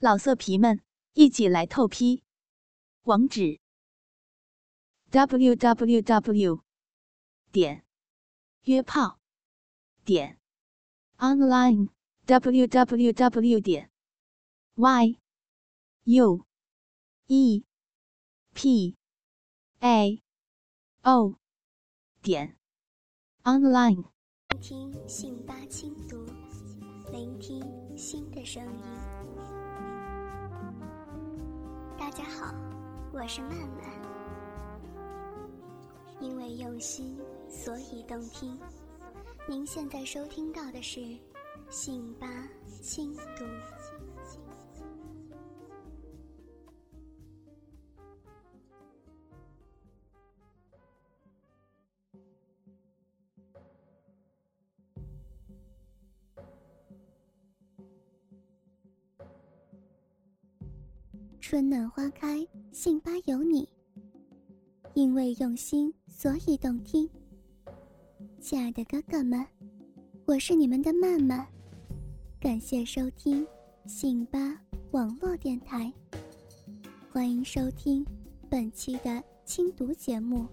[0.00, 0.80] 老色皮们，
[1.14, 2.22] 一起来透批！
[3.02, 3.58] 网址
[5.10, 6.62] ：w w w
[7.50, 7.84] 点
[8.62, 9.18] 约炮
[10.04, 10.38] 点
[11.16, 11.88] online
[12.26, 13.90] w w w 点
[14.76, 15.18] y
[16.04, 16.46] u
[17.26, 17.64] e
[18.54, 18.96] p
[19.80, 20.22] a
[21.02, 21.34] o
[22.22, 22.56] 点
[23.42, 24.04] online。
[24.50, 26.24] 聆听信八轻读，
[27.10, 29.17] 聆听新的声音。
[31.98, 32.54] 大家好，
[33.12, 33.90] 我是曼曼。
[36.20, 38.56] 因为用心，所以动听。
[39.48, 41.00] 您现在收听到的是
[41.68, 42.28] 《信八
[42.80, 43.44] 轻读》。
[61.50, 63.66] 春暖花开，信吧有你。
[64.92, 67.08] 因为用心，所以动听。
[68.38, 69.42] 亲爱的哥哥们，
[70.26, 71.46] 我是你们的曼曼，
[72.38, 73.46] 感谢收听
[73.86, 75.90] 信吧网络电台。
[77.10, 78.04] 欢迎收听
[78.50, 80.46] 本期的轻读节目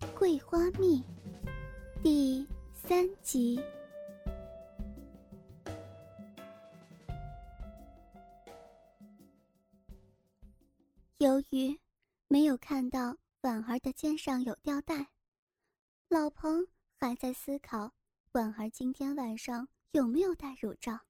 [0.14, 0.98] 《桂花蜜》
[2.02, 3.58] 第三集。
[13.82, 15.10] 的肩上有吊带，
[16.06, 17.92] 老彭还在思考
[18.30, 21.00] 婉儿今天晚上有没有戴乳罩。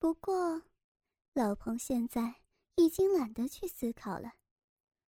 [0.00, 0.64] 不过，
[1.32, 2.42] 老彭现在
[2.74, 4.32] 已经懒得去思考了。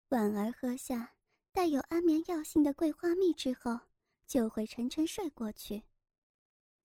[0.10, 1.16] 婉儿喝下
[1.54, 3.80] 带有安眠药性的桂花蜜之后，
[4.28, 5.84] 就会沉沉睡过去。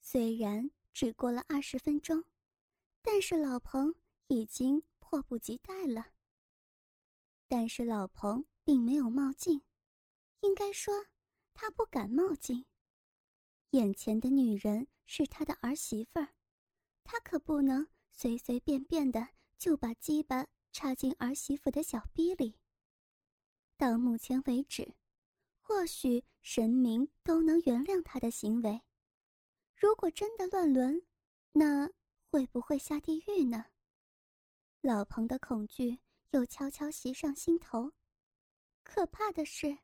[0.00, 2.24] 虽然只过了二十分钟，
[3.02, 3.96] 但是老彭
[4.28, 6.12] 已经迫不及待了。
[7.48, 9.62] 但是老彭并没有冒进，
[10.40, 11.06] 应该说
[11.54, 12.66] 他不敢冒进。
[13.70, 16.34] 眼前的女人是他的儿媳妇儿，
[17.04, 22.58] 他可不能随随便便的就把鸡巴插进儿媳妇的小逼里。
[23.76, 24.96] 到目前为止，
[25.60, 28.82] 或许神明都能原谅他的行为。
[29.76, 31.06] 如果真的乱伦，
[31.52, 31.88] 那
[32.32, 33.66] 会不会下地狱呢？
[34.80, 36.00] 老彭的恐惧。
[36.32, 37.92] 又悄悄袭上心头，
[38.86, 39.78] 可怕的是，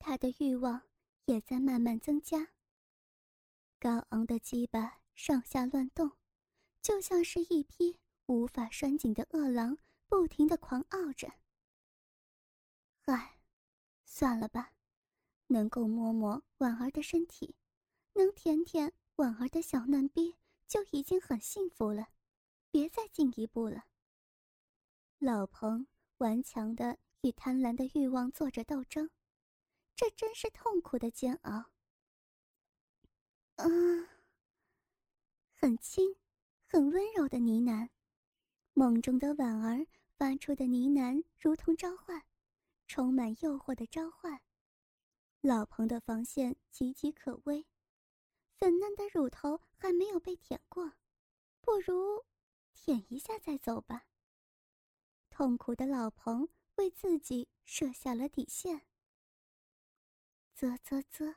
[0.00, 0.82] 他的欲望
[1.26, 2.48] 也在慢慢增加。
[3.78, 6.10] 高昂的鸡巴上下乱动，
[6.82, 11.32] 就像是一匹无法拴紧的饿狼，不停的狂傲着。
[13.06, 13.38] 唉，
[14.04, 14.74] 算了吧，
[15.46, 17.54] 能够摸摸婉儿的身体，
[18.14, 20.36] 能舔舔婉儿的小嫩逼，
[20.66, 22.08] 就已经很幸福了，
[22.72, 23.84] 别再进一步了。
[25.18, 25.86] 老彭
[26.18, 29.10] 顽强的与贪婪的欲望做着斗争，
[29.94, 31.70] 这真是痛苦的煎熬。
[33.56, 34.08] 嗯，
[35.54, 36.16] 很轻，
[36.66, 37.88] 很温柔的呢喃，
[38.74, 42.24] 梦中的婉儿发出的呢喃如同召唤，
[42.86, 44.42] 充满诱惑的召唤。
[45.40, 47.66] 老彭的防线岌岌可危，
[48.58, 50.92] 粉嫩的乳头还没有被舔过，
[51.60, 52.24] 不如
[52.72, 54.06] 舔一下再走吧。
[55.30, 58.82] 痛苦的老彭为自己设下了底线。
[60.54, 61.36] 啧啧啧，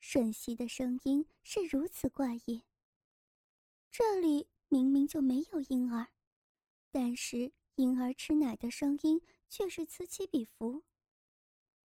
[0.00, 2.64] 吮吸的声音是如此怪异。
[3.90, 6.08] 这里明明就没有婴儿，
[6.90, 10.82] 但是婴儿吃奶的声音却是此起彼伏。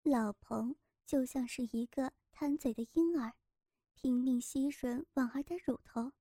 [0.02, 0.76] 老彭
[1.06, 3.34] 就像是一个贪嘴的婴儿，
[3.94, 6.12] 拼命吸吮婉儿的乳头，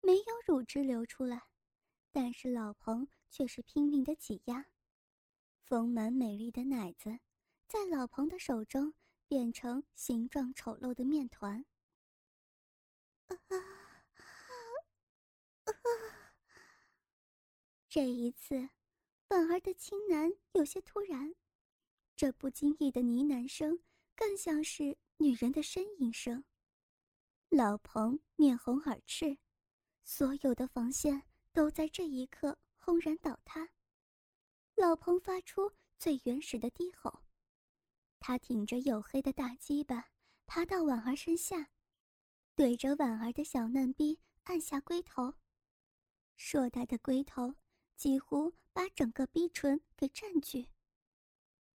[0.00, 1.48] 没有乳汁流出来，
[2.10, 3.08] 但是老彭。
[3.30, 4.70] 却是拼命的挤压，
[5.68, 7.18] 丰满美丽的奶子，
[7.66, 8.94] 在老彭的手中
[9.26, 11.66] 变成形状丑陋的面团。
[17.86, 18.70] 这一次，
[19.28, 21.34] 婉儿的轻喃有些突然，
[22.16, 23.78] 这不经意的呢喃声
[24.16, 26.42] 更像是女人的呻吟声。
[27.50, 29.36] 老彭面红耳赤，
[30.02, 32.58] 所有的防线都在这一刻。
[32.80, 33.68] 轰然倒塌，
[34.78, 37.24] 老彭发出最原始的低吼，
[38.20, 40.12] 他挺着黝黑的大鸡巴，
[40.46, 41.70] 爬到婉儿身下，
[42.54, 45.34] 对着婉儿的小嫩逼按下龟头，
[46.36, 47.56] 硕大的龟头
[47.96, 50.68] 几乎把整个逼唇给占据。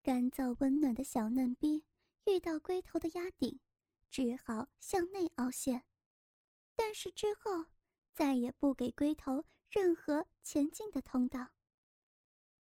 [0.02, 1.84] 干燥温暖的小嫩逼
[2.24, 3.60] 遇到龟头的压顶，
[4.10, 5.84] 只好向内凹陷，
[6.74, 7.66] 但是之后
[8.14, 9.44] 再也不给龟头。
[9.68, 11.48] 任何前进的通道。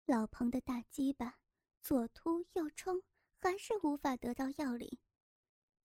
[0.06, 1.40] 老彭的大鸡巴
[1.82, 3.02] 左突右冲，
[3.40, 5.00] 还是无法得到要领。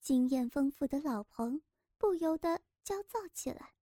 [0.01, 1.63] 经验丰富的老彭
[1.99, 3.75] 不由得焦躁起来，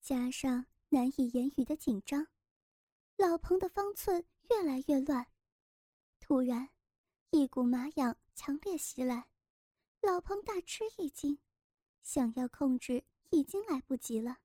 [0.00, 2.26] 加上难以言语的紧张，
[3.16, 5.28] 老彭的方寸越来越乱。
[6.18, 6.70] 突然，
[7.30, 9.28] 一股麻痒强烈袭来，
[10.00, 11.38] 老彭大吃一惊，
[12.02, 14.38] 想要控制已经来不及了。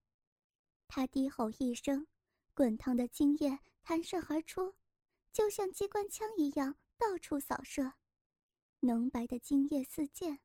[0.87, 2.05] 他低吼一声，
[2.53, 4.75] 滚烫的精液弹射而出。
[5.37, 7.93] 就像机关枪一样到处扫射，
[8.79, 10.39] 浓白的精液四溅，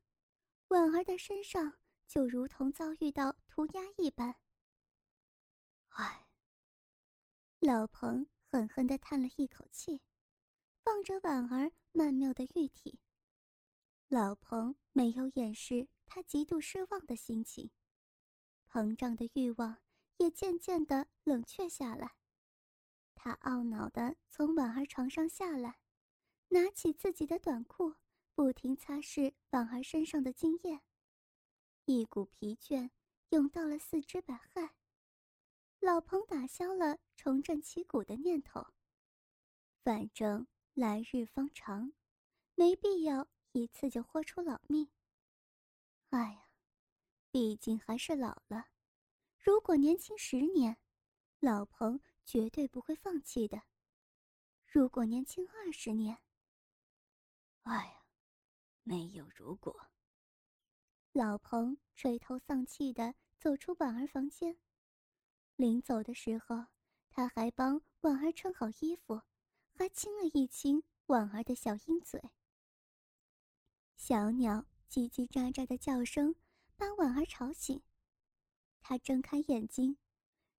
[0.67, 4.35] 婉儿的身上就如同遭遇到涂鸦一般。
[5.87, 6.27] 唉，
[7.57, 9.99] 老彭狠狠地叹了一口气，
[10.83, 12.99] 望着婉儿曼妙的玉体。
[14.09, 17.71] 老彭没有掩饰他极度失望的心情，
[18.69, 19.81] 膨胀的欲望
[20.17, 22.15] 也渐渐地冷却下来。
[23.23, 25.79] 他懊恼地从婉儿床上下来，
[26.49, 27.95] 拿起自己的短裤，
[28.35, 30.81] 不停擦拭婉儿身上的精液。
[31.85, 32.89] 一股疲倦
[33.29, 34.71] 涌到了四肢百骸，
[35.79, 38.61] 老彭打消了重振旗鼓的念头。
[39.81, 41.93] 反正来日方长，
[42.55, 44.89] 没必要一次就豁出老命。
[46.09, 46.49] 哎呀，
[47.31, 48.65] 毕竟还是老了，
[49.39, 50.75] 如果年轻十年，
[51.39, 52.01] 老彭。
[52.25, 53.63] 绝对不会放弃的。
[54.65, 56.17] 如果年轻二十年，
[57.63, 58.05] 哎呀，
[58.83, 59.89] 没有如果。
[61.11, 64.57] 老彭垂头丧气的走出婉儿房间，
[65.55, 66.65] 临走的时候，
[67.09, 69.21] 他还帮婉儿穿好衣服，
[69.75, 72.19] 还亲了一亲婉儿的小鹰嘴。
[73.95, 76.35] 小鸟叽叽喳喳的叫声
[76.75, 77.83] 把婉儿吵醒，
[78.81, 79.97] 他睁开眼睛，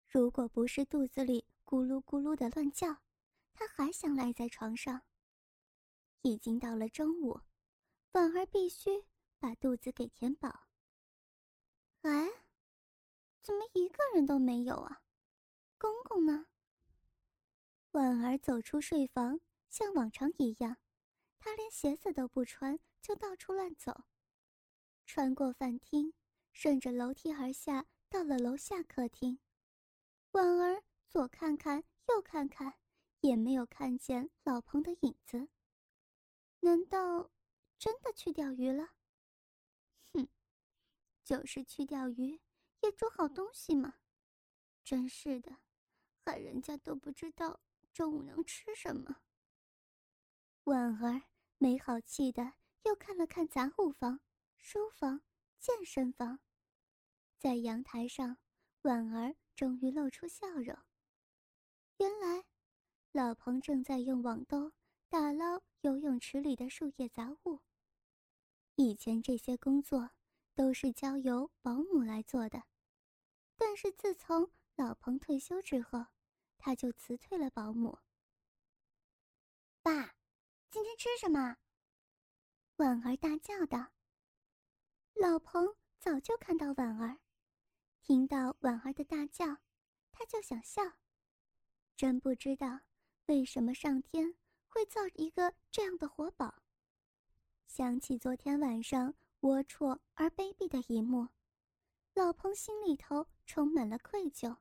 [0.07, 1.45] 如果不是肚子里……
[1.65, 2.99] 咕噜咕噜的乱叫，
[3.53, 5.03] 他还想赖在床上。
[6.23, 7.41] 已经到了中午，
[8.13, 9.05] 婉儿必须
[9.39, 10.69] 把肚子给填饱。
[12.03, 12.29] 哎，
[13.41, 15.03] 怎么一个人都没有啊？
[15.79, 16.47] 公公呢？
[17.93, 20.77] 婉儿走出睡房，像往常一样，
[21.39, 24.05] 她连鞋子都不穿，就到处乱走，
[25.07, 26.13] 穿过饭厅，
[26.53, 29.39] 顺着楼梯而下，到了楼下客厅。
[30.33, 30.85] 婉儿。
[31.15, 32.75] 左看看，右看看，
[33.21, 35.49] 也没有看见老彭的影子。
[36.59, 37.31] 难道
[37.79, 38.97] 真的去钓鱼了？
[40.13, 40.29] 哼，
[41.23, 42.41] 就是去钓鱼，
[42.81, 44.01] 也煮好东西嘛。
[44.83, 45.59] 真是的，
[46.25, 47.61] 害人家都不知道
[47.93, 49.23] 中午能吃什么。
[50.65, 51.23] 婉儿
[51.59, 54.19] 没好气的又看了看杂物房、
[54.57, 55.23] 书房、
[55.61, 56.41] 健身房，
[57.39, 58.39] 在阳台上，
[58.83, 60.77] 婉儿终于露出笑容。
[61.99, 62.44] 原来，
[63.12, 64.73] 老彭正在用网兜
[65.08, 67.61] 打捞游泳池里的树叶杂物。
[68.75, 70.11] 以前这些工作
[70.56, 72.64] 都是交由保姆来做的，
[73.56, 76.06] 但是自从老彭退休之后，
[76.58, 77.99] 他就辞退了保姆。
[79.81, 80.17] 爸，
[80.70, 81.58] 今天吃什么？
[82.76, 83.93] 婉儿大叫道。
[85.14, 87.20] 老彭早就看到婉儿，
[88.00, 89.46] 听到婉儿的大叫，
[90.11, 90.82] 他就想笑。
[91.96, 92.81] 真不知道
[93.26, 94.34] 为什么上天
[94.67, 96.63] 会造一个这样的活宝。
[97.67, 101.29] 想起昨天晚上龌龊而卑鄙的一幕，
[102.15, 104.56] 老彭心里头充满了愧疚。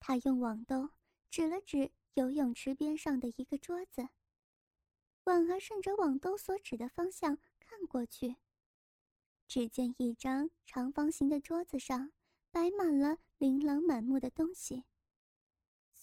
[0.00, 0.90] 他用网兜
[1.30, 4.08] 指了指游泳池边上的一个桌子，
[5.24, 8.36] 婉儿顺着网兜所指的方向看过去，
[9.46, 12.12] 只见一张长方形的桌子上
[12.50, 14.84] 摆满了琳琅满目的东西。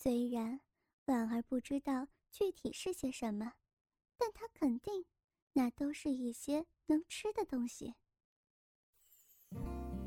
[0.06, 0.62] 虽然
[1.06, 3.54] 婉儿不知道具体是些什么，
[4.20, 5.04] 但她肯定，
[5.54, 7.96] 那都是一些能吃的东西。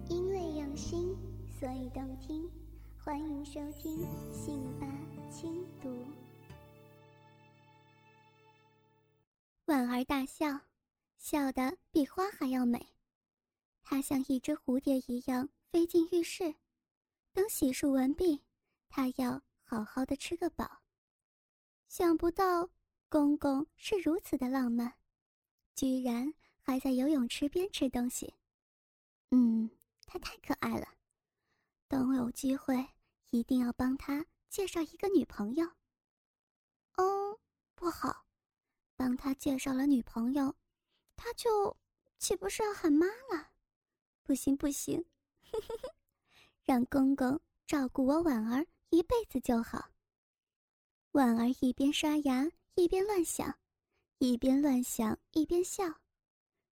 [0.09, 1.17] 因为用心，
[1.59, 2.49] 所以动听。
[2.97, 4.87] 欢迎收听《信吧
[5.33, 5.89] 轻读》。
[9.65, 10.61] 婉儿大笑，
[11.17, 12.95] 笑得比花还要美。
[13.83, 16.55] 她像一只蝴蝶一样飞进浴室，
[17.33, 18.45] 等洗漱完毕，
[18.89, 19.43] 她要。
[19.69, 20.81] 好好的吃个饱。
[21.89, 22.71] 想不到
[23.11, 24.95] 公公是如此的浪漫，
[25.75, 28.33] 居然还在游泳池边吃东西。
[29.31, 29.69] 嗯，
[30.07, 30.89] 他太可爱了。
[31.87, 32.89] 等我有机会，
[33.29, 35.71] 一定要帮他介绍一个女朋友。
[36.97, 37.39] 嗯，
[37.75, 38.25] 不好，
[38.97, 40.57] 帮他介绍了女朋友，
[41.15, 41.77] 他就
[42.17, 43.51] 岂不是要喊妈了？
[44.23, 45.05] 不行不行，
[46.65, 48.67] 让公公照顾我婉儿。
[48.91, 49.91] 一辈子就好。
[51.13, 53.59] 婉儿一边刷牙一边乱想，
[54.19, 55.85] 一边乱想一边笑。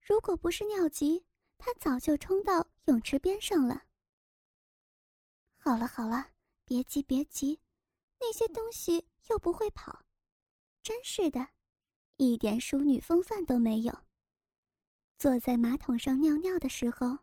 [0.01, 1.25] 如果不是尿急，
[1.59, 3.85] 她早就冲到泳池边上了。
[5.57, 6.31] 好了好了，
[6.65, 7.61] 别急别急，
[8.21, 10.05] 那些东西又不会跑，
[10.83, 11.49] 真是的，
[12.17, 14.05] 一点淑女风范都没有。
[15.19, 17.19] 坐在马桶上尿尿的时候，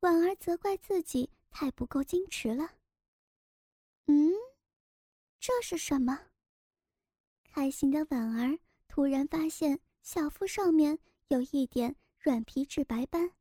[0.00, 2.77] 婉儿责怪自己太不够矜持了。
[4.10, 4.32] 嗯，
[5.38, 6.30] 这是什么？
[7.44, 10.98] 开心的婉儿突然发现小腹上面
[11.28, 13.32] 有一点软皮质白斑，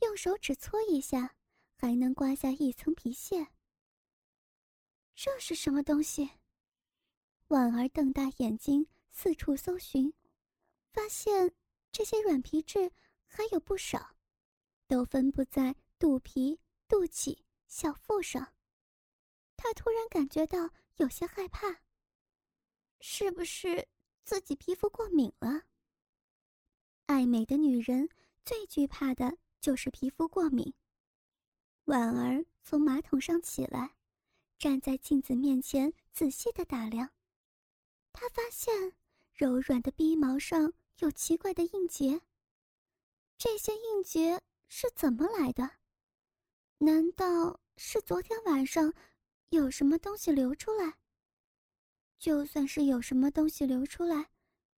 [0.00, 1.36] 用手指搓一下，
[1.76, 3.48] 还能刮下一层皮屑。
[5.14, 6.30] 这是什么东西？
[7.48, 10.14] 婉儿瞪大眼睛四处搜寻，
[10.94, 11.54] 发现
[11.92, 12.90] 这些软皮质
[13.26, 14.16] 还有不少，
[14.86, 18.54] 都分布在肚皮、肚脐、小腹上。
[19.62, 21.82] 她突然感觉到有些害怕，
[22.98, 23.86] 是不是
[24.24, 25.64] 自己皮肤过敏了？
[27.04, 28.08] 爱美的女人
[28.42, 30.72] 最惧怕的就是皮肤过敏。
[31.84, 33.96] 婉儿从马桶上起来。
[34.58, 37.10] 站在镜子面前，仔细的打量。
[38.12, 38.94] 她发现
[39.32, 42.20] 柔软的鼻毛上有奇怪的印结。
[43.38, 45.78] 这些印结是怎么来的？
[46.76, 48.92] 难道是昨天晚上
[49.50, 50.96] 有什么东西流出来？
[52.18, 54.30] 就算是有什么东西流出来，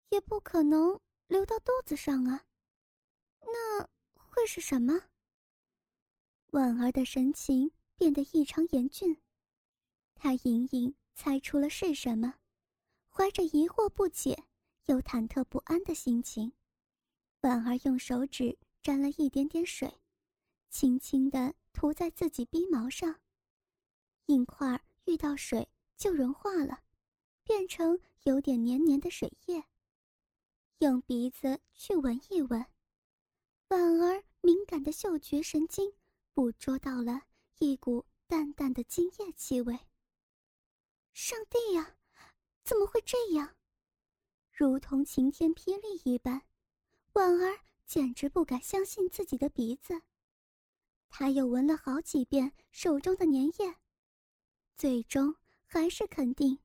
[0.08, 2.44] 也不可能流到肚子上啊。
[3.40, 3.82] 那
[4.14, 4.98] 会是什么？
[6.52, 9.20] 婉儿的神情变得异常严峻。
[10.14, 12.34] 他隐隐猜出了是什么，
[13.08, 14.44] 怀着疑惑不解
[14.86, 16.52] 又忐忑不安的心情，
[17.40, 20.00] 婉儿用手指沾了一点点水，
[20.70, 23.21] 轻轻地涂在自己鼻毛上，
[24.26, 26.80] 硬块遇到水就融化了，
[27.44, 29.64] 变成有点黏黏的水液。
[30.78, 32.66] 用鼻子去闻一闻，
[33.68, 35.92] 婉儿敏感的嗅觉神经
[36.32, 37.22] 捕捉到了
[37.58, 39.78] 一股淡淡的精液气味。
[41.12, 41.96] 上帝呀，
[42.64, 43.54] 怎么会这样？
[44.50, 46.42] 如同晴天霹雳一般，
[47.12, 50.02] 婉儿简直不敢相信自己的鼻子。
[51.08, 53.76] 她又闻了好几遍手中的粘液，
[54.76, 56.58] 最终还是肯定，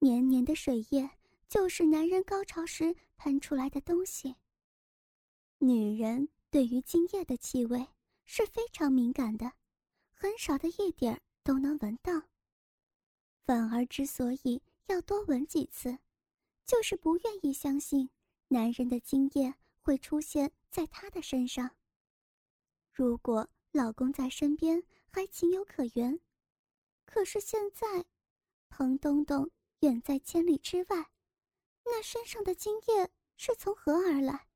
[0.00, 1.10] 黏黏的水液
[1.48, 4.36] 就是男人高潮时喷出来的东西。
[5.58, 7.86] 女人对于精液的气味
[8.24, 9.52] 是非常敏感的，
[10.12, 12.22] 很少的一点都能闻到。
[13.44, 15.98] 反而之所以要多闻几次，
[16.64, 18.10] 就是不愿意相信
[18.48, 21.70] 男人的精液会出现在她的身上。
[22.92, 26.18] 如果老公在身边还情有可原，
[27.10, 28.06] 可是现在，
[28.68, 29.50] 彭东东
[29.80, 31.10] 远在千里之外，
[31.84, 34.46] 那身上的精液是从何而来？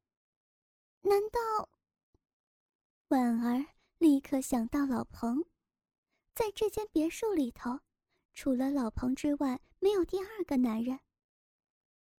[1.00, 1.68] 难道……
[3.08, 3.66] 婉儿
[3.98, 5.44] 立刻想到老彭，
[6.32, 7.80] 在这间别墅里头。
[8.34, 11.00] 除了老彭之外，没有第二个男人。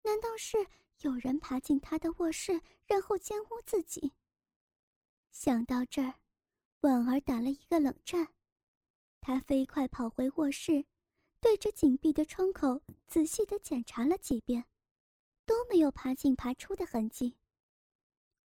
[0.04, 0.58] 难道是
[1.00, 4.12] 有人爬进他的卧室，然后奸污自己？
[5.32, 6.16] 想到这儿，
[6.82, 8.35] 婉儿打了一个冷战。
[9.28, 10.86] 他飞快跑回卧室，
[11.42, 14.66] 对着紧闭的窗口仔细的检查了几遍，
[15.48, 17.36] 都没有爬进爬出的痕迹。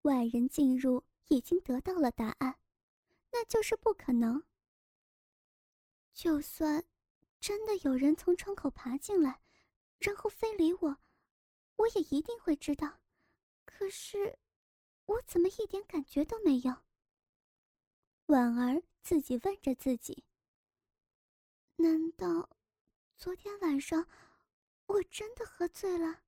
[0.02, 2.56] 外人进入已经得到了答案，
[3.30, 4.42] 那就是不可能。
[6.14, 6.82] 就算。
[7.40, 9.40] 真的有人从窗口爬进来，
[9.98, 10.96] 然后非礼我，
[11.76, 13.00] 我也一定会知道。
[13.66, 14.38] 可是，
[15.04, 16.74] 我怎么一点感觉都没有？
[18.26, 20.24] 婉儿自己问着自己。
[21.80, 22.48] 难道
[23.16, 24.06] 昨天晚上
[24.86, 26.20] 我真的喝醉了？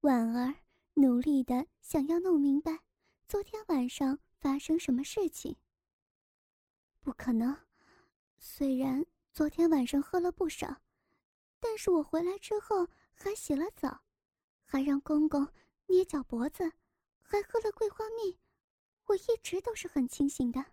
[0.00, 0.54] 婉儿
[0.94, 2.80] 努力的想要弄明白
[3.26, 5.56] 昨天晚上发生什么事情。
[7.00, 7.56] 不可能，
[8.38, 9.04] 虽然。
[9.34, 10.82] 昨天晚上喝了不少，
[11.60, 14.02] 但是我回来之后还洗了澡，
[14.64, 15.46] 还让公公
[15.86, 16.72] 捏脚脖子，
[17.20, 18.36] 还喝了桂花蜜，
[19.04, 20.72] 我一直都是很清醒的。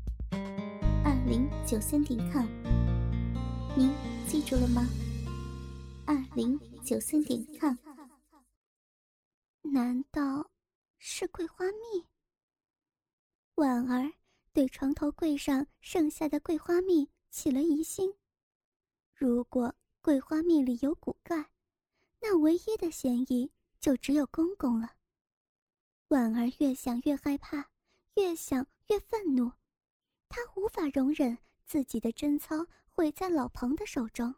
[1.31, 2.45] 零九三点 com，
[3.73, 3.89] 您
[4.27, 4.85] 记住了吗？
[6.05, 7.73] 二零九三点 com。
[9.61, 10.51] 难道
[10.97, 12.05] 是桂花蜜？
[13.55, 14.11] 婉儿
[14.51, 18.13] 对床头柜上剩下的桂花蜜起了疑心。
[19.15, 21.49] 如果桂花蜜里有骨钙，
[22.19, 24.95] 那唯一的嫌疑就只有公公了。
[26.09, 27.69] 婉儿越想越害怕，
[28.15, 29.49] 越想越愤怒，
[30.31, 34.33] 她无法容忍自己的贞操毁在老彭的手中。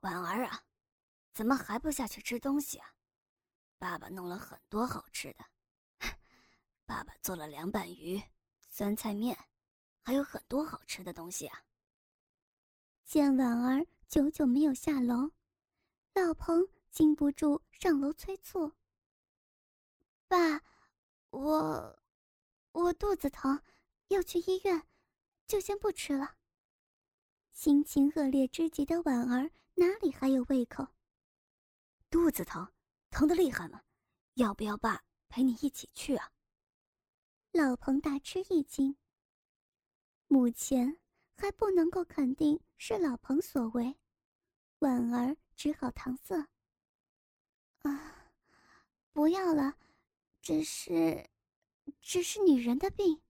[0.00, 0.64] 婉儿啊，
[1.32, 2.94] 怎么还不下去吃东西啊？
[3.78, 5.44] 爸爸弄了很多好吃的，
[6.86, 8.22] 爸爸做了凉拌鱼、
[8.70, 9.38] 酸菜面，
[10.02, 11.62] 还有很多好吃的东西啊。
[13.04, 15.30] 见婉儿久久没有下楼，
[16.14, 18.72] 老彭禁不住上楼催促
[20.26, 20.62] ：“爸，
[21.30, 22.02] 我
[22.72, 23.62] 我肚子疼，
[24.08, 24.86] 要去医院，
[25.46, 26.36] 就先不吃了。”
[27.52, 30.86] 心情恶劣之极的婉儿哪里还有胃口？
[32.10, 32.72] 肚子疼，
[33.10, 33.82] 疼得厉害吗？
[34.34, 36.32] 要不要爸陪你一起去啊？
[37.52, 38.96] 老彭大吃一惊。
[40.28, 40.98] 目前。
[41.38, 43.94] 还不能够肯定是老彭所为，
[44.78, 46.48] 婉儿只好搪塞。
[47.82, 48.32] 啊，
[49.12, 49.76] 不要了，
[50.40, 51.28] 只是，
[52.00, 53.20] 只是女人的病。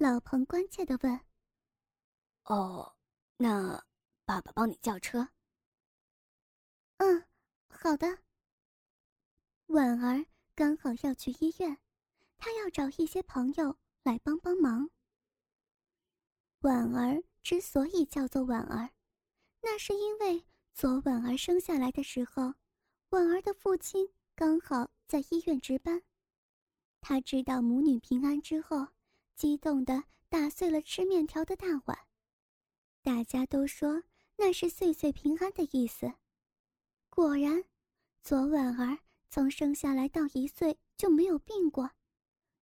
[0.00, 1.20] 老彭关切的问
[2.44, 2.96] ：“哦，
[3.36, 3.84] 那
[4.24, 5.28] 爸爸帮你叫车？”
[6.96, 7.26] 嗯，
[7.68, 8.20] 好的。
[9.66, 11.76] 婉儿刚好要去医院，
[12.38, 14.88] 她要找一些朋友来帮帮忙。
[16.60, 18.88] 婉儿之所以叫做婉儿，
[19.60, 22.54] 那是因为昨婉儿生下来的时候，
[23.10, 26.02] 婉儿的父亲刚好在医院值班。
[27.02, 28.88] 他知道母女平安之后，
[29.40, 31.98] 激动的打碎了吃面条的大碗。
[33.00, 34.02] 大家都说
[34.36, 36.12] 那是“岁岁平安”的意思。
[37.08, 37.64] 果然，
[38.22, 38.98] 左婉儿
[39.30, 41.90] 从生下来到一岁就没有病过，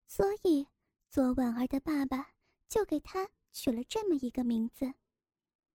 [0.07, 0.69] 所以
[1.09, 2.31] 左婉儿的爸爸
[2.69, 3.29] 就给他。
[3.51, 4.95] 取了这么一个名字，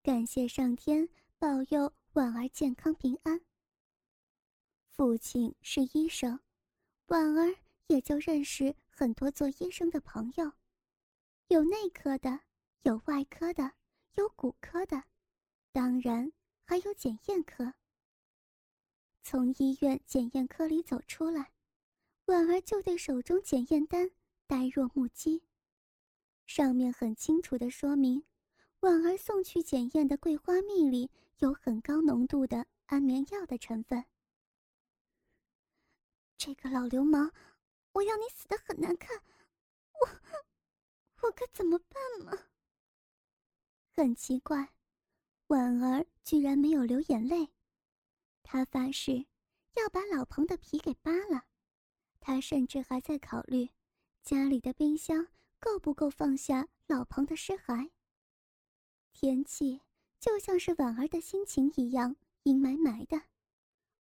[0.01, 3.41] 感谢上天保佑婉儿健康平安。
[4.87, 6.39] 父亲是医生，
[7.07, 7.53] 婉儿
[7.87, 10.53] 也就认识很多做医生的朋友，
[11.47, 12.41] 有内科的，
[12.81, 13.73] 有外科的，
[14.15, 15.03] 有骨科的，
[15.71, 16.31] 当然
[16.65, 17.73] 还有检验科。
[19.21, 21.51] 从医院检验科里走出来，
[22.25, 24.09] 婉儿就对手中检验单
[24.47, 25.43] 呆若木鸡。
[26.45, 28.25] 上面很清楚的说明，
[28.81, 34.03] 婉儿送去检验的桂花蜜里有很高浓度的安眠药的成分。
[36.37, 37.31] 这个老流氓，
[37.93, 39.21] 我要你死的很难看，
[39.93, 40.09] 我，
[41.23, 42.37] 我该怎么办嘛？
[43.95, 44.73] 很奇怪，
[45.47, 47.49] 婉儿居然没有流眼泪，
[48.43, 49.25] 她发誓
[49.75, 51.45] 要把老彭的皮给扒了，
[52.19, 53.69] 她甚至还在考虑
[54.21, 55.27] 家里的冰箱。
[55.59, 57.89] 够不够放下老彭的尸骸？
[59.13, 59.79] 天气
[60.19, 63.27] 就像是婉儿的心情一样阴霾霾的，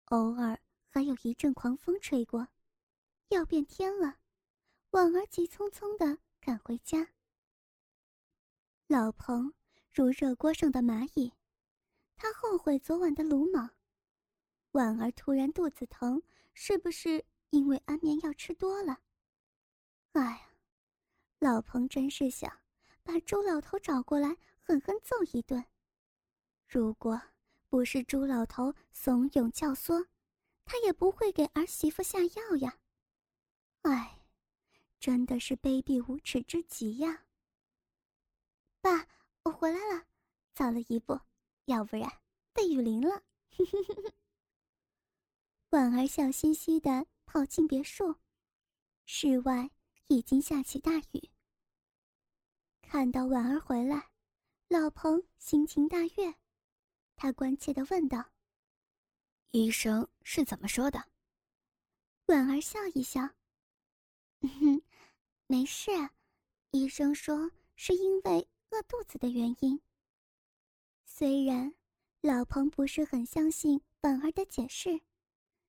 [0.06, 2.48] 偶尔还有一阵狂风吹过，
[3.28, 4.18] 要变天了。
[4.90, 7.08] 婉儿急匆匆地赶回家。
[8.88, 9.54] 老彭
[9.92, 11.32] 如热锅上的蚂蚁，
[12.18, 13.70] 他后悔昨晚的鲁莽。
[14.72, 16.22] 婉儿突然肚子疼，
[16.54, 19.02] 是不是因为安眠药吃多了？
[20.14, 20.50] 哎呀！
[21.40, 22.60] 老彭真是想
[23.04, 25.64] 把朱老头找过来狠狠揍一顿。
[26.68, 27.22] 如果
[27.68, 30.08] 不是朱老头怂恿教唆，
[30.66, 32.80] 他也不会给儿媳妇下药呀。
[33.84, 34.21] 哎，
[35.02, 37.26] 真的是卑鄙无耻之极呀！
[38.80, 39.06] 爸，
[39.44, 40.06] 我回来了，
[40.54, 41.20] 早了一步，
[41.66, 42.08] 要不然
[42.54, 43.24] 被雨淋了。
[45.72, 48.16] 婉儿笑嘻嘻的跑进别墅，
[49.06, 49.70] 室外。
[50.08, 51.30] 已经下起大雨。
[52.82, 54.12] 看到婉儿回来，
[54.68, 56.36] 老彭心情大悦，
[57.16, 58.32] 他关切的问道
[59.52, 61.02] ：“医生是怎么说的？”
[62.28, 63.22] 婉儿笑一笑
[64.60, 64.81] ：“哼，
[65.52, 65.92] 没事，
[66.72, 69.82] 医生说是因为饿肚子的原因。”
[71.04, 71.76] 虽然
[72.22, 75.02] 老彭不是很相信婉儿的解释，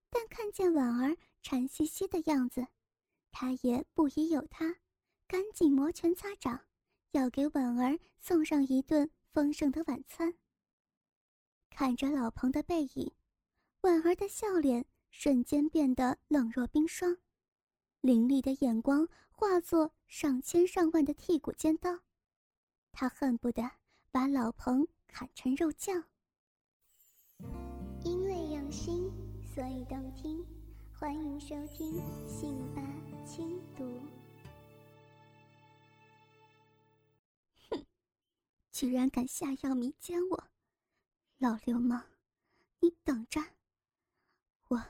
[0.08, 2.64] 但看见婉儿馋兮兮的样子。
[3.32, 4.76] 他也不疑有他，
[5.26, 6.64] 赶紧摩拳擦掌，
[7.10, 10.32] 要给婉儿送上一顿丰盛的晚餐。
[11.70, 13.12] 看着老彭的背影，
[13.80, 17.18] 婉儿的笑脸瞬间变得冷若冰霜，
[18.00, 19.08] 凌厉的眼光
[19.42, 21.98] 化作上千上万的剔骨尖刀，
[22.92, 23.68] 他恨不得
[24.12, 26.04] 把老彭砍成肉酱。
[28.04, 29.10] 因为用心，
[29.52, 30.46] 所以动听。
[30.94, 32.80] 欢迎收听《信吧
[33.26, 33.82] 轻读》。
[37.68, 37.84] 哼，
[38.70, 40.44] 居然敢下药迷奸我，
[41.38, 42.04] 老流氓！
[42.78, 43.40] 你等着，
[44.68, 44.84] 我，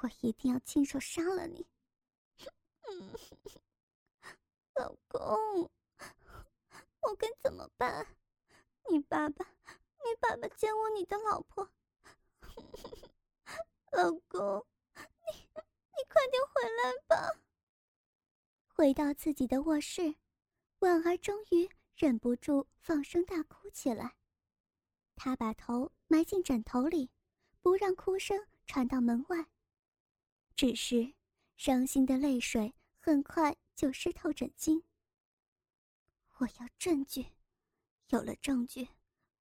[0.00, 1.66] 我一定要亲手杀了你！
[4.74, 5.70] 老公，
[7.00, 8.06] 我该怎么办？
[8.88, 9.44] 你爸爸，
[10.04, 11.70] 你爸爸奸我你的老婆，
[13.92, 17.40] 老公，你你快点回来吧！
[18.68, 20.16] 回到自己的卧室，
[20.80, 24.16] 婉儿终于忍不住放声大哭起来。
[25.16, 27.10] 她把头埋进枕头里，
[27.62, 29.46] 不让哭声传到门外。
[30.54, 31.14] 只是
[31.56, 34.82] 伤心的泪水很快就湿透枕巾。
[36.38, 37.26] 我要证据，
[38.08, 38.86] 有了证据，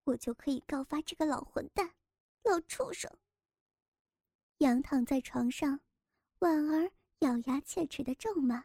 [0.05, 1.93] 我就可以告发这个老混蛋、
[2.43, 3.11] 老畜生。
[4.59, 5.81] 仰躺在床上，
[6.39, 8.63] 婉儿咬牙切齿的咒骂：“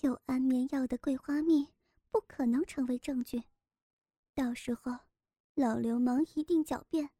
[0.00, 1.68] 有安眠药的桂花蜜
[2.10, 3.42] 不可能成为证据，
[4.34, 4.98] 到时候
[5.52, 7.10] 老流氓一定狡辩，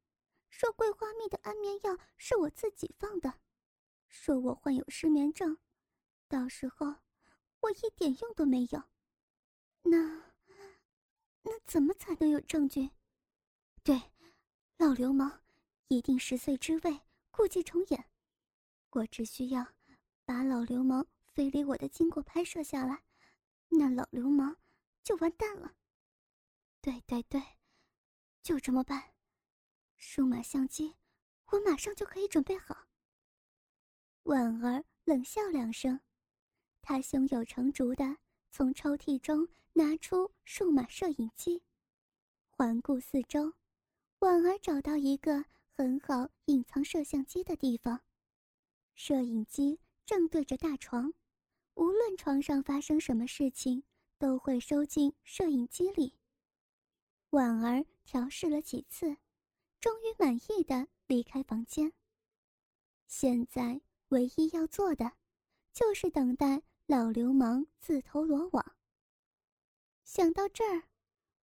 [0.48, 3.34] 说桂花蜜的安眠药是我自己放的，
[4.08, 5.58] 说我患有失眠症，
[6.28, 6.86] 到时候
[7.60, 8.82] 我一点用都没有。”
[9.82, 10.34] 那，
[11.42, 12.90] 那怎么才能有证据？
[13.82, 14.12] 对，
[14.76, 15.40] 老流氓
[15.88, 18.04] 一定十岁之位，故伎重演。
[18.90, 19.66] 我只需要
[20.24, 23.02] 把老流氓非礼我的经过拍摄下来，
[23.68, 24.56] 那老流氓
[25.02, 25.74] 就完蛋了。
[26.80, 27.42] 对对对，
[28.42, 29.14] 就这么办。
[29.96, 30.96] 数码相机，
[31.46, 32.77] 我马上就可以准备好。
[34.28, 35.98] 婉儿冷笑两声，
[36.82, 38.18] 她胸有成竹的。
[38.50, 41.62] 从抽屉中拿出数码摄影机，
[42.50, 43.54] 环顾四周，
[44.18, 48.02] 婉儿找到一个很好隐藏摄像机的地方。
[48.94, 51.14] 摄影机正对着大床，
[51.74, 53.82] 无论床上发生什么事情，
[54.18, 56.12] 都会收进摄影机里。
[57.30, 59.16] 婉儿调试了几次，
[59.80, 61.94] 终于满意的离开房间。
[63.06, 65.12] 现在唯一要做的，
[65.72, 66.62] 就是等待。
[66.86, 68.76] 老流氓自投罗网。
[70.04, 70.84] 想到这儿，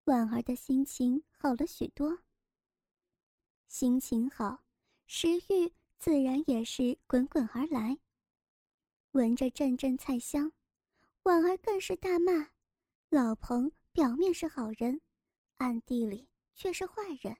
[0.05, 2.21] 婉儿的心情好了许多。
[3.69, 4.65] 心情好，
[5.07, 7.99] 食欲自然也是滚滚而来。
[9.11, 10.51] 闻着阵阵菜香，
[11.25, 12.53] 婉儿更是大骂
[13.11, 15.03] ：“老彭表面是好人，
[15.59, 17.37] 暗地里却是坏人。”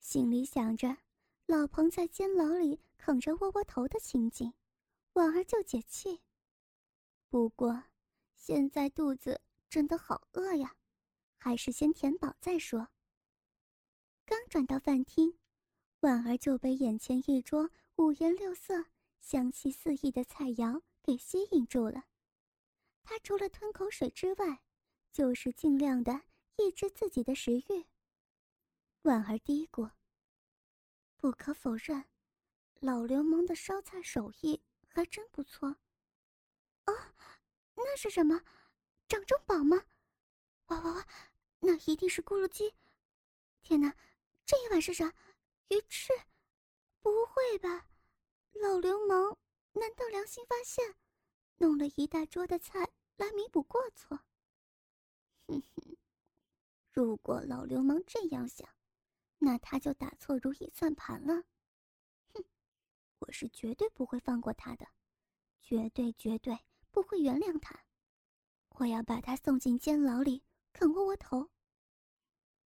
[0.00, 0.96] 心里想着
[1.44, 4.52] 老彭在监牢里啃着窝窝头的情景，
[5.14, 6.20] 婉儿就解气。
[7.30, 7.84] 不过，
[8.34, 10.76] 现在肚子真的好饿呀，
[11.38, 12.88] 还是先填饱再说。
[14.26, 15.38] 刚转到饭厅，
[16.00, 18.86] 婉儿就被眼前一桌五颜六色、
[19.20, 22.04] 香气四溢的菜肴给吸引住了。
[23.02, 24.62] 她除了吞口水之外，
[25.12, 26.22] 就是尽量的
[26.56, 27.86] 抑制自己的食欲。
[29.02, 29.90] 婉儿嘀咕
[31.16, 32.04] ：“不可否认，
[32.80, 35.76] 老流氓的烧菜手艺还真不错。”
[36.84, 37.14] 啊，
[37.74, 38.42] 那是什么？
[39.08, 39.84] 掌中宝吗？
[40.66, 41.06] 哇哇哇！
[41.60, 42.74] 那一定是咕噜鸡！
[43.62, 43.96] 天哪，
[44.46, 45.14] 这一碗是啥？
[45.68, 46.12] 鱼翅？
[47.00, 47.88] 不会吧？
[48.52, 49.38] 老流氓
[49.72, 50.94] 难道良心发现，
[51.56, 54.20] 弄了一大桌的菜来弥补过错？
[55.46, 55.96] 哼哼，
[56.92, 58.68] 如果老流氓这样想，
[59.38, 61.44] 那他就打错如意算盘了。
[63.28, 64.88] 我是绝对不会放过他的，
[65.60, 66.58] 绝对绝对！
[66.90, 67.78] 不会原谅他，
[68.70, 71.50] 我要把他送进监牢里啃窝窝头。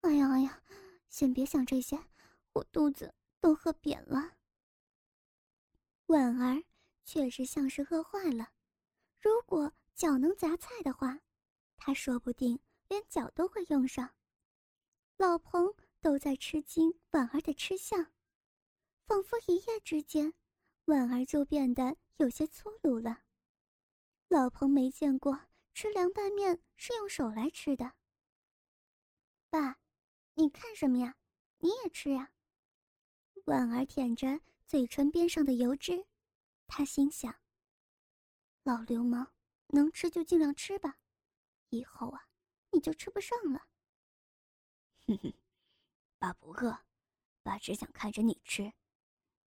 [0.01, 0.61] 哎呀哎呀，
[1.09, 1.99] 先别想这些，
[2.53, 4.37] 我肚子都饿扁了。
[6.05, 6.63] 婉儿
[7.03, 8.51] 确实像是饿坏了，
[9.19, 11.19] 如果脚能夹菜的话，
[11.75, 14.13] 他说不定连脚都会用上。
[15.17, 18.13] 老彭都在吃惊婉儿的吃相，
[19.07, 20.31] 仿佛一夜之间，
[20.85, 23.23] 婉儿就变得有些粗鲁了。
[24.27, 25.39] 老彭没见过
[25.73, 27.93] 吃凉拌面是用手来吃的。
[29.49, 29.79] 爸，
[30.33, 31.15] 你看什么呀？
[31.59, 32.31] 你也吃呀。
[33.45, 36.05] 婉儿舔着嘴唇边上的油脂，
[36.67, 37.33] 她心想：
[38.63, 39.31] 老流氓，
[39.67, 40.97] 能吃就尽量吃吧，
[41.69, 42.27] 以后啊，
[42.71, 43.67] 你就吃不上了。
[45.05, 45.33] 哼哼，
[46.17, 46.85] 爸不饿，
[47.41, 48.73] 爸只想看着你吃，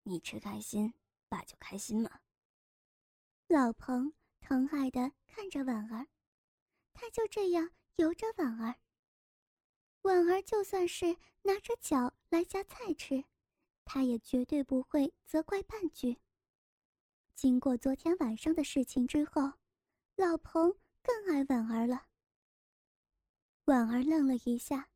[0.02, 0.94] 你吃开心，
[1.28, 2.20] 爸就开心嘛。
[3.48, 4.12] 老彭。
[4.38, 6.06] 疼爱的看着婉儿，
[6.94, 8.76] 他就这样由着婉儿。
[10.02, 13.24] 婉儿就算是拿着脚来夹菜吃，
[13.84, 16.16] 他也绝对不会责怪半句。
[17.34, 19.54] 经过昨天晚上的事情之后，
[20.14, 22.06] 老彭更爱婉儿了。
[23.64, 24.90] 婉儿愣了一下，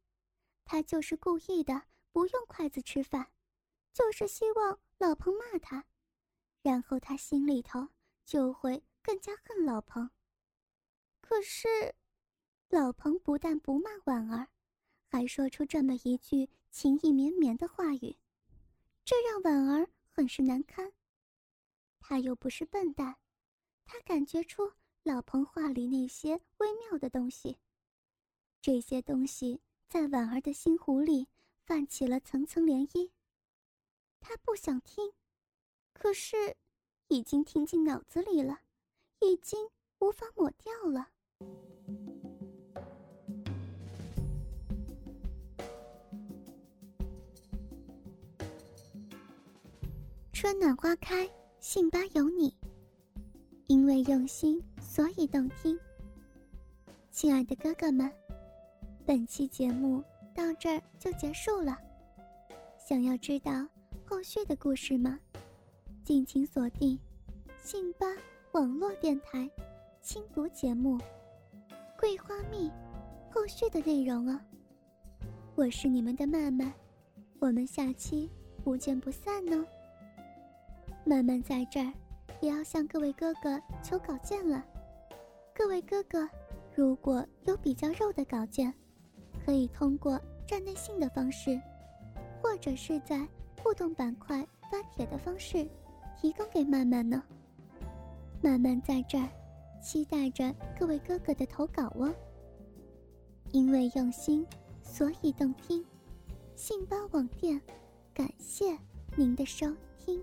[0.64, 3.32] 他就是故意的，不用筷子吃饭，
[3.92, 5.84] 就是希望老彭骂他，
[6.62, 7.88] 然后他心里头
[8.24, 10.10] 就会更加恨老彭。
[11.20, 11.68] 可是，
[12.68, 14.48] 老彭不但不骂婉儿。
[15.12, 18.16] 还说出这么一句情意绵绵的话语，
[19.04, 20.92] 这让婉儿很是难堪。
[21.98, 23.16] 他又不是笨蛋，
[23.84, 27.58] 他感觉出老彭话里那些微妙的东西。
[28.62, 31.26] 这些东西在婉儿的心湖里
[31.64, 33.10] 泛起了层层涟漪。
[34.20, 35.12] 他不想听，
[36.00, 36.34] 可是
[37.08, 38.60] 已经听进脑子里了，
[39.20, 41.06] 已经无法抹掉了。
[50.32, 51.28] 春暖花开，
[51.60, 52.56] 信吧有你。
[53.66, 55.78] 因为用心，所以动听。
[57.10, 58.10] 亲爱的哥哥们，
[59.04, 60.02] 本期节目
[60.34, 61.76] 到这儿就结束了。
[62.78, 63.52] 想要知道
[64.02, 65.20] 后续的故事吗？
[66.10, 66.98] 敬请锁定
[67.56, 68.04] 信吧
[68.50, 69.48] 网络电台
[70.02, 70.98] 轻读节目
[71.96, 72.68] 《桂花蜜》
[73.32, 74.40] 后续的内容哦。
[75.54, 76.74] 我是你们的曼曼，
[77.38, 78.28] 我们下期
[78.64, 79.64] 不见不散哦。
[81.04, 81.92] 曼曼在这儿，
[82.40, 84.66] 也要向各位哥哥求稿件了。
[85.54, 86.28] 各位哥哥，
[86.74, 88.74] 如果有比较肉的稿件，
[89.46, 91.56] 可以通过站内信的方式，
[92.42, 93.24] 或者是在
[93.62, 95.68] 互动板块发帖的方式，
[96.20, 97.22] 提供给曼曼呢。
[98.42, 99.28] 曼曼在这儿，
[99.80, 102.12] 期待着各位哥哥的投稿哦。
[103.52, 104.46] 因为用心，
[104.82, 105.82] 所以动听。
[106.54, 107.58] 信邦网店，
[108.12, 108.76] 感谢
[109.16, 110.22] 您的收听。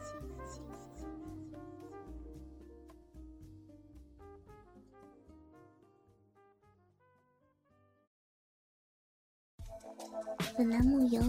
[10.61, 11.19] 本栏目由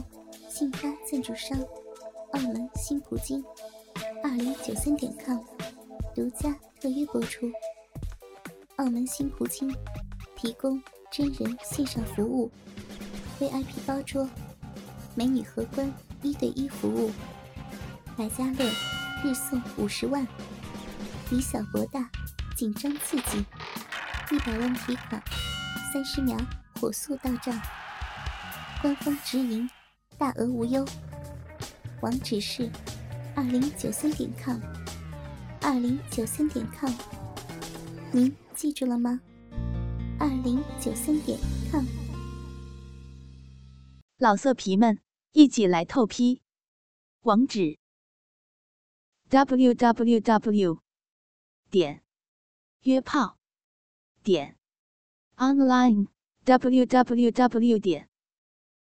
[0.51, 1.59] 信发赞助商
[2.33, 3.43] 澳门新葡京
[4.23, 5.39] 二零九三点 com
[6.15, 7.51] 独家特约播出。
[8.77, 9.75] 澳门新葡京
[10.37, 12.51] 提供真人线上服务
[13.41, 14.29] ，VIP 包桌，
[15.15, 15.91] 美女荷官
[16.21, 17.11] 一对一服务，
[18.15, 18.71] 百家乐
[19.25, 20.29] 日送五十万，
[21.31, 22.07] 以小博大，
[22.55, 23.43] 紧张刺激，
[24.31, 25.23] 一百万提款，
[25.91, 26.37] 三十秒
[26.79, 27.59] 火速到账。
[28.83, 29.71] 官方直营，
[30.19, 30.85] 大额无忧。
[32.01, 32.69] 网址是
[33.37, 34.61] 二零九三点 com，
[35.61, 36.91] 二零九三点 com，
[38.13, 39.21] 您记住了吗？
[40.19, 41.39] 二零九三点
[41.71, 41.85] com。
[44.19, 44.99] 老色皮们，
[45.31, 46.43] 一起来透批！
[47.21, 47.79] 网址
[49.29, 50.81] ：w w w.
[51.71, 52.03] 点
[52.81, 53.39] 约炮
[54.25, 54.59] 点
[55.37, 56.09] online
[56.43, 57.79] w w w.
[57.79, 58.09] 点